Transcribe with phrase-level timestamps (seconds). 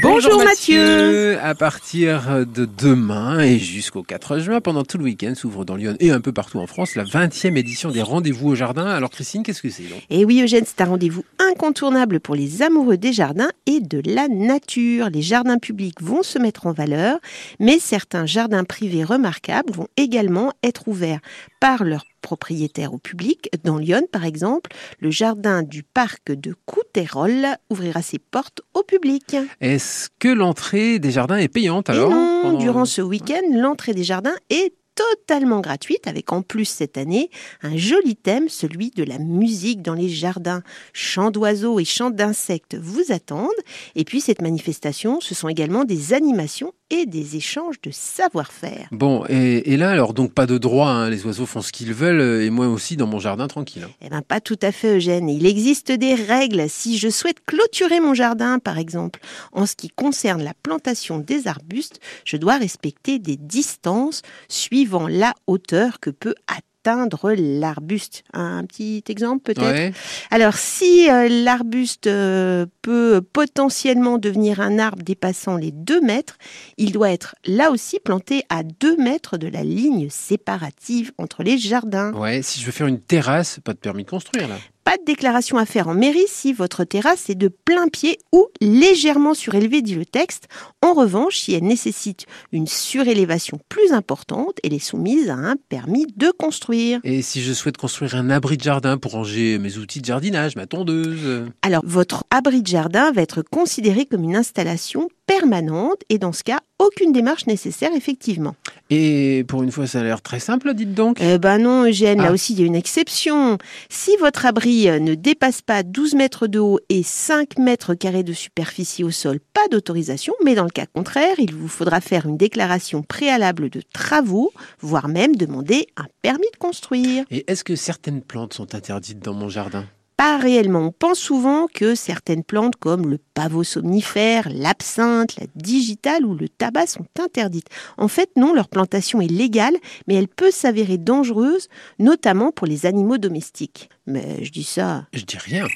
[0.00, 1.38] Bonjour, Mathieu.
[1.42, 5.96] À partir de demain et jusqu'au 4 juin, pendant tout le week-end, s'ouvre dans Lyon
[6.00, 8.86] et un peu partout en France la 20e édition des rendez-vous au jardin.
[8.86, 10.00] Alors Christine, qu'est-ce que c'est donc?
[10.08, 14.28] Et oui Eugène, c'est un rendez-vous incontournable pour les amoureux des jardins et de la
[14.28, 15.10] nature.
[15.10, 17.18] Les jardins publics vont se mettre en valeur,
[17.60, 21.20] mais certains jardins privés remarquables vont également être ouverts
[21.60, 23.50] par leurs propriétaires au public.
[23.64, 24.70] Dans Lyon, par exemple,
[25.00, 29.36] le jardin du parc de Couterolles ouvrira ses portes au public.
[29.82, 33.94] Est-ce que l'entrée des jardins est payante alors Et non, pendant- durant ce week-end, l'entrée
[33.94, 37.30] des jardins est totalement gratuite, avec en plus cette année
[37.62, 40.62] un joli thème, celui de la musique dans les jardins.
[40.92, 43.48] Chants d'oiseaux et chants d'insectes vous attendent.
[43.96, 48.86] Et puis cette manifestation, ce sont également des animations et des échanges de savoir-faire.
[48.92, 51.94] Bon, et, et là alors donc pas de droit, hein, les oiseaux font ce qu'ils
[51.94, 53.84] veulent euh, et moi aussi dans mon jardin tranquille.
[53.84, 53.90] hein.
[54.02, 55.28] Eh bien, pas tout à fait, Eugène.
[55.30, 59.20] Il existe des règles si je souhaite clôturer mon jardin, par exemple.
[59.52, 65.32] En ce qui concerne la plantation des arbustes, je dois respecter des distances suivant la
[65.46, 68.24] hauteur que peut atteindre l'arbuste.
[68.32, 69.92] Un petit exemple, peut-être Ouais.
[70.30, 76.36] alors, si euh, l'arbuste euh, peut potentiellement devenir un arbre dépassant les 2 mètres,
[76.78, 81.58] il doit être là aussi planté à 2 mètres de la ligne séparative entre les
[81.58, 82.12] jardins.
[82.14, 84.56] Ouais, si je veux faire une terrasse, pas de permis de construire là.
[84.84, 88.48] Pas de déclaration à faire en mairie si votre terrasse est de plein pied ou
[88.60, 90.48] légèrement surélevée, dit le texte.
[90.82, 96.06] En revanche, si elle nécessite une surélévation plus importante, elle est soumise à un permis
[96.16, 96.98] de construire.
[97.04, 100.56] Et si je souhaite construire un abri de jardin pour ranger mes outils de jardinage,
[100.56, 101.44] ma tondeuse?
[101.62, 106.42] Alors, votre abri de jardin va être considéré comme une installation permanente et dans ce
[106.44, 108.54] cas, aucune démarche nécessaire, effectivement.
[108.90, 111.18] Et pour une fois, ça a l'air très simple, dites donc.
[111.20, 112.32] Eh ben non, Eugène, là Ah.
[112.32, 113.56] aussi, il y a une exception.
[113.88, 118.24] Si votre abri euh, ne dépasse pas 12 mètres de haut et 5 mètres carrés
[118.24, 122.26] de superficie au sol, pas d'autorisation, mais dans le cas contraire, il vous faudra faire
[122.26, 127.24] une déclaration préalable de travaux, voire même demander un permis de construire.
[127.30, 129.84] Et est-ce que certaines plantes sont interdites dans mon jardin?
[130.22, 130.82] Pas réellement.
[130.82, 136.48] On pense souvent que certaines plantes comme le pavot somnifère, l'absinthe, la digitale ou le
[136.48, 137.66] tabac sont interdites.
[137.98, 139.74] En fait, non, leur plantation est légale,
[140.06, 141.66] mais elle peut s'avérer dangereuse,
[141.98, 143.88] notamment pour les animaux domestiques.
[144.06, 145.66] Mais je dis ça, Je dis rien.